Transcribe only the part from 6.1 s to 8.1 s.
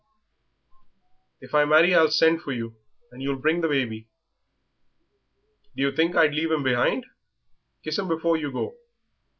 I'd leave him behind? Kiss 'im